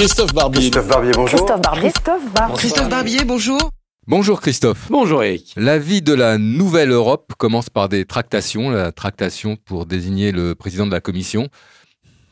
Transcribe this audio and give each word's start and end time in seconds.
Christophe 0.00 0.32
Barbier. 0.32 0.60
Christophe 0.62 0.88
Barbier, 0.88 1.12
bonjour. 1.14 1.38
Christophe 1.38 1.60
Barbier. 1.60 1.90
Christophe. 1.92 2.54
Christophe 2.54 2.88
Barbier, 2.88 3.24
bonjour. 3.26 3.70
Bonjour 4.06 4.40
Christophe. 4.40 4.86
Bonjour 4.88 5.22
Eric. 5.22 5.52
La 5.58 5.78
vie 5.78 6.00
de 6.00 6.14
la 6.14 6.38
nouvelle 6.38 6.90
Europe 6.90 7.34
commence 7.36 7.68
par 7.68 7.90
des 7.90 8.06
tractations, 8.06 8.70
la 8.70 8.92
tractation 8.92 9.56
pour 9.56 9.84
désigner 9.84 10.32
le 10.32 10.54
président 10.54 10.86
de 10.86 10.92
la 10.92 11.02
Commission. 11.02 11.48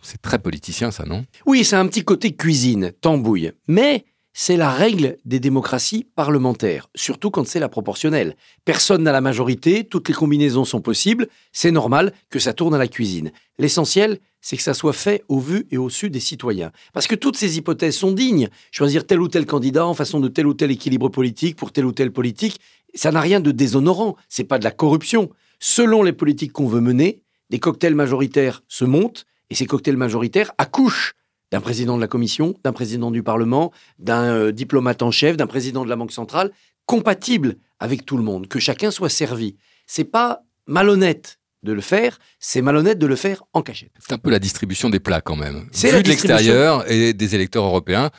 C'est 0.00 0.22
très 0.22 0.38
politicien 0.38 0.90
ça, 0.90 1.04
non? 1.04 1.26
Oui, 1.44 1.62
c'est 1.62 1.76
un 1.76 1.86
petit 1.88 2.04
côté 2.04 2.34
cuisine, 2.34 2.92
tambouille. 3.02 3.52
Mais 3.66 4.06
c'est 4.40 4.56
la 4.56 4.70
règle 4.70 5.16
des 5.24 5.40
démocraties 5.40 6.06
parlementaires, 6.14 6.88
surtout 6.94 7.28
quand 7.28 7.44
c'est 7.44 7.58
la 7.58 7.68
proportionnelle. 7.68 8.36
Personne 8.64 9.02
n'a 9.02 9.10
la 9.10 9.20
majorité, 9.20 9.82
toutes 9.82 10.06
les 10.06 10.14
combinaisons 10.14 10.64
sont 10.64 10.80
possibles, 10.80 11.26
c'est 11.50 11.72
normal 11.72 12.12
que 12.30 12.38
ça 12.38 12.52
tourne 12.52 12.72
à 12.72 12.78
la 12.78 12.86
cuisine. 12.86 13.32
L'essentiel, 13.58 14.20
c'est 14.40 14.56
que 14.56 14.62
ça 14.62 14.74
soit 14.74 14.92
fait 14.92 15.24
au 15.26 15.40
vu 15.40 15.66
et 15.72 15.76
au 15.76 15.90
su 15.90 16.08
des 16.08 16.20
citoyens. 16.20 16.70
Parce 16.92 17.08
que 17.08 17.16
toutes 17.16 17.36
ces 17.36 17.58
hypothèses 17.58 17.96
sont 17.96 18.12
dignes. 18.12 18.48
Choisir 18.70 19.08
tel 19.08 19.20
ou 19.20 19.26
tel 19.26 19.44
candidat 19.44 19.84
en 19.84 19.94
façon 19.94 20.20
de 20.20 20.28
tel 20.28 20.46
ou 20.46 20.54
tel 20.54 20.70
équilibre 20.70 21.08
politique 21.08 21.56
pour 21.56 21.72
tel 21.72 21.84
ou 21.84 21.90
tel 21.90 22.12
politique, 22.12 22.60
ça 22.94 23.10
n'a 23.10 23.20
rien 23.20 23.40
de 23.40 23.50
déshonorant, 23.50 24.14
c'est 24.28 24.44
pas 24.44 24.60
de 24.60 24.64
la 24.64 24.70
corruption. 24.70 25.30
Selon 25.58 26.04
les 26.04 26.12
politiques 26.12 26.52
qu'on 26.52 26.68
veut 26.68 26.80
mener, 26.80 27.22
des 27.50 27.58
cocktails 27.58 27.96
majoritaires 27.96 28.62
se 28.68 28.84
montent 28.84 29.26
et 29.50 29.56
ces 29.56 29.66
cocktails 29.66 29.96
majoritaires 29.96 30.52
accouchent 30.58 31.16
d'un 31.50 31.60
président 31.60 31.96
de 31.96 32.00
la 32.00 32.08
Commission, 32.08 32.54
d'un 32.64 32.72
président 32.72 33.10
du 33.10 33.22
Parlement, 33.22 33.72
d'un 33.98 34.24
euh, 34.34 34.52
diplomate 34.52 35.02
en 35.02 35.10
chef, 35.10 35.36
d'un 35.36 35.46
président 35.46 35.84
de 35.84 35.88
la 35.88 35.96
Banque 35.96 36.12
centrale, 36.12 36.52
compatible 36.86 37.56
avec 37.80 38.04
tout 38.04 38.16
le 38.16 38.22
monde, 38.22 38.48
que 38.48 38.58
chacun 38.58 38.90
soit 38.90 39.08
servi. 39.08 39.56
C'est 39.86 40.04
pas 40.04 40.42
malhonnête 40.66 41.38
de 41.62 41.72
le 41.72 41.80
faire, 41.80 42.18
c'est 42.38 42.62
malhonnête 42.62 42.98
de 42.98 43.06
le 43.06 43.16
faire 43.16 43.42
en 43.52 43.62
cachette. 43.62 43.90
C'est 43.98 44.12
un 44.12 44.18
peu 44.18 44.30
la 44.30 44.38
distribution 44.38 44.90
des 44.90 45.00
plats 45.00 45.20
quand 45.20 45.36
même. 45.36 45.66
C'est 45.72 45.90
Vu 45.94 46.02
de 46.02 46.08
l'extérieur 46.08 46.88
et 46.90 47.12
des 47.14 47.34
électeurs 47.34 47.64
européens, 47.64 48.10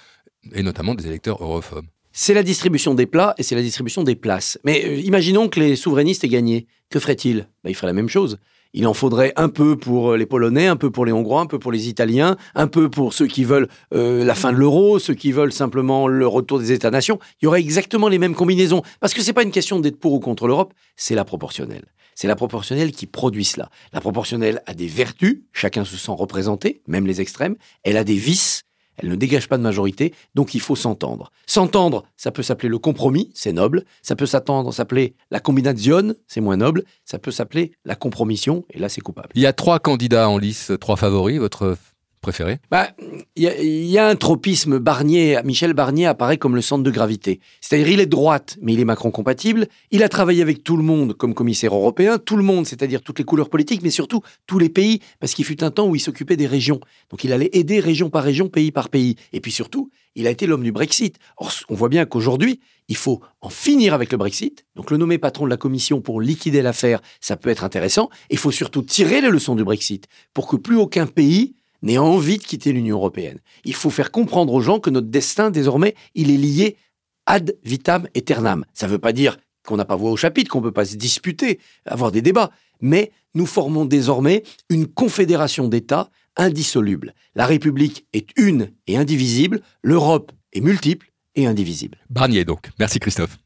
et 0.54 0.64
notamment 0.64 0.96
des 0.96 1.08
électeurs 1.08 1.42
europhobes. 1.42 1.86
C'est 2.12 2.34
la 2.34 2.44
distribution 2.44 2.96
des 2.96 3.06
plats 3.06 3.36
et 3.38 3.44
c'est 3.44 3.56
la 3.56 3.62
distribution 3.62 4.04
des 4.04 4.16
places. 4.16 4.60
Mais 4.64 4.84
euh, 4.86 4.96
imaginons 4.96 5.48
que 5.48 5.60
les 5.60 5.76
souverainistes 5.76 6.24
aient 6.24 6.30
gagné. 6.30 6.68
Que 6.90 7.00
ferait-il? 7.00 7.48
Ben, 7.64 7.70
Il 7.70 7.76
ferait 7.76 7.88
la 7.88 7.94
même 7.94 8.10
chose. 8.10 8.40
Il 8.74 8.86
en 8.86 8.94
faudrait 8.94 9.34
un 9.36 9.50
peu 9.50 9.76
pour 9.76 10.12
euh, 10.12 10.18
les 10.18 10.28
Polonais, 10.28 10.68
un 10.68 10.76
peu 10.76 10.92
pour 10.92 11.06
les 11.06 11.12
Hongrois, 11.12 11.42
un 11.42 11.48
peu 11.48 11.58
pour 11.58 11.72
les 11.72 11.90
Italiens, 11.90 12.38
un 12.54 12.68
peu 12.68 12.90
pour 12.90 13.14
ceux 13.14 13.26
qui 13.26 13.44
veulent 13.44 13.68
euh, 13.94 14.24
la 14.24 14.36
fin 14.36 14.52
de 14.52 14.58
l'euro, 14.58 15.00
ceux 15.00 15.16
qui 15.16 15.32
veulent 15.32 15.52
simplement 15.52 16.08
le 16.08 16.28
retour 16.28 16.60
des 16.60 16.72
États-nations. 16.72 17.20
Il 17.42 17.46
y 17.46 17.48
aurait 17.48 17.62
exactement 17.62 18.10
les 18.10 18.20
mêmes 18.20 18.36
combinaisons. 18.36 18.84
Parce 19.00 19.16
que 19.16 19.22
c'est 19.22 19.34
pas 19.34 19.44
une 19.44 19.52
question 19.52 19.80
d'être 19.80 20.00
pour 20.00 20.14
ou 20.14 20.20
contre 20.20 20.48
l'Europe, 20.48 20.74
c'est 20.96 21.16
la 21.16 21.26
proportionnelle. 21.26 21.86
C'est 22.14 22.28
la 22.28 22.36
proportionnelle 22.36 22.92
qui 22.92 23.08
produit 23.08 23.46
cela. 23.46 23.70
La 23.94 24.02
proportionnelle 24.02 24.62
a 24.66 24.74
des 24.74 24.88
vertus, 24.88 25.44
chacun 25.54 25.86
se 25.86 25.98
sent 25.98 26.12
représenté, 26.12 26.82
même 26.86 27.08
les 27.08 27.22
extrêmes. 27.22 27.56
Elle 27.84 27.98
a 27.98 28.04
des 28.04 28.18
vices, 28.18 28.64
elle 29.00 29.10
ne 29.10 29.16
dégage 29.16 29.48
pas 29.48 29.58
de 29.58 29.64
majorité, 29.64 30.14
donc 30.36 30.54
il 30.54 30.62
faut 30.62 30.76
s'entendre. 30.76 31.32
S'entendre, 31.46 32.04
ça 32.18 32.32
peut 32.32 32.44
s'appeler 32.44 32.70
le 32.70 32.80
compromis, 32.80 33.32
c'est 33.34 33.54
noble. 33.54 33.86
Ça 34.02 34.16
peut 34.16 34.26
s'attendre, 34.26 34.74
s'appeler 34.74 35.16
la 35.32 35.40
combinazione, 35.40 36.16
c'est 36.28 36.42
moins 36.42 36.58
noble. 36.58 36.84
Ça 37.06 37.20
peut 37.20 37.32
s'appeler 37.32 37.72
la 37.86 37.96
compromission, 37.96 38.66
et 38.70 38.80
là 38.80 38.90
c'est 38.90 39.02
coupable. 39.02 39.30
Il 39.36 39.42
y 39.42 39.46
a 39.46 39.54
trois 39.54 39.80
candidats 39.80 40.30
en 40.30 40.38
lice, 40.38 40.72
trois 40.80 40.96
favoris, 40.96 41.40
votre 41.40 41.78
préféré 42.22 42.60
Bah, 42.70 42.90
Il 43.36 43.44
y, 43.86 43.98
a- 43.98 44.08
un 44.08 44.16
tropisme 44.16 44.80
Barnier. 44.80 45.40
Michel 45.44 45.74
Barnier 45.74 46.06
apparaît 46.08 46.38
comme 46.38 46.56
le 46.56 46.62
centre 46.62 46.84
de 46.84 46.92
gravité. 46.92 47.40
C'est-à-dire, 47.62 47.90
il 47.90 48.00
est 48.00 48.06
de 48.06 48.12
droite, 48.12 48.58
mais 48.62 48.74
il 48.74 48.80
est 48.80 48.86
Macron 48.86 49.12
compatible. 49.12 49.68
Il 49.92 50.04
a 50.04 50.10
travaillé 50.10 50.42
avec 50.42 50.64
tout 50.64 50.78
le 50.78 50.84
monde 50.84 51.14
comme 51.14 51.34
commissaire 51.34 51.74
européen. 51.76 52.18
Tout 52.18 52.38
le 52.38 52.44
monde, 52.44 52.66
c'est-à-dire 52.66 53.02
toutes 53.02 53.20
les 53.20 53.26
couleurs 53.26 53.50
politiques, 53.50 53.82
mais 53.84 53.90
surtout 53.90 54.22
tous 54.48 54.60
les 54.60 54.70
pays, 54.70 55.00
parce 55.20 55.34
qu'il 55.34 55.46
fut 55.46 55.64
un 55.64 55.72
temps 55.72 55.88
où 55.88 55.96
il 55.96 56.00
s'occupait 56.00 56.38
des 56.38 56.48
régions. 56.48 56.80
Donc, 57.10 57.24
il 57.24 57.32
allait 57.34 57.50
aider 57.54 57.80
région 57.80 58.10
par 58.10 58.24
région, 58.24 58.48
pays 58.50 58.72
par 58.72 58.90
pays. 58.90 59.16
Et 59.34 59.40
puis 59.42 59.52
surtout, 59.52 59.90
il 60.16 60.28
a 60.28 60.30
été 60.32 60.48
l'homme 60.48 60.64
du 60.64 60.72
Brexit. 60.72 61.18
Or, 61.38 61.52
on 61.70 61.76
voit 61.76 61.90
bien 61.90 62.06
qu'aujourd'hui, 62.06 62.60
il 62.88 62.96
faut 62.98 63.22
en 63.42 63.50
finir 63.50 63.94
avec 63.94 64.12
le 64.12 64.18
Brexit. 64.18 64.66
Donc, 64.76 64.92
le 64.92 64.98
nommer 64.98 65.18
patron 65.20 65.46
de 65.46 65.50
la 65.50 65.58
commission 65.58 66.02
pour 66.02 66.20
liquider 66.22 66.62
l'affaire, 66.62 67.02
ça 67.22 67.38
peut 67.38 67.50
être 67.50 67.64
intéressant. 67.64 68.10
Il 68.30 68.38
faut 68.38 68.52
surtout 68.52 68.82
tirer 68.82 69.22
les 69.22 69.30
leçons 69.30 69.56
du 69.56 69.64
Brexit 69.64 70.08
pour 70.34 70.48
que 70.48 70.56
plus 70.56 70.76
aucun 70.78 71.06
pays 71.06 71.56
n'ait 71.82 71.98
envie 71.98 72.38
de 72.38 72.44
quitter 72.44 72.72
l'Union 72.72 72.98
européenne. 72.98 73.40
Il 73.64 73.74
faut 73.74 73.90
faire 73.90 74.12
comprendre 74.12 74.54
aux 74.54 74.62
gens 74.62 74.80
que 74.80 74.90
notre 74.90 75.08
destin, 75.08 75.52
désormais, 75.52 75.96
il 76.16 76.32
est 76.32 76.38
lié 76.38 76.78
ad 77.26 77.56
vitam 77.64 78.08
aeternam. 78.16 78.66
Ça 78.74 78.88
ne 78.88 78.92
veut 78.92 79.00
pas 79.00 79.14
dire 79.14 79.38
qu'on 79.66 79.78
n'a 79.78 79.86
pas 79.86 79.96
voix 79.96 80.12
au 80.12 80.18
chapitre, 80.18 80.50
qu'on 80.52 80.60
ne 80.60 80.64
peut 80.64 80.72
pas 80.72 80.86
se 80.86 80.96
disputer, 80.96 81.60
avoir 81.86 82.12
des 82.12 82.22
débats. 82.22 82.52
Mais 82.82 83.12
nous 83.36 83.46
formons 83.46 83.86
désormais 83.86 84.44
une 84.70 84.88
confédération 84.88 85.68
d'États 85.68 86.10
indissoluble. 86.36 87.14
La 87.36 87.46
République 87.46 88.06
est 88.14 88.30
une 88.38 88.72
et 88.88 88.98
indivisible, 88.98 89.62
l'Europe 89.84 90.32
est 90.54 90.62
multiple 90.62 91.12
et 91.36 91.46
indivisible. 91.46 91.98
Barnier 92.10 92.46
donc. 92.46 92.70
Merci 92.80 93.00
Christophe. 93.00 93.38